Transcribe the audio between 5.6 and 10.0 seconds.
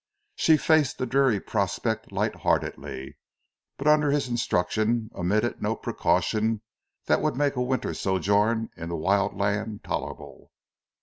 no precautions that would make a winter sojourn in the wild land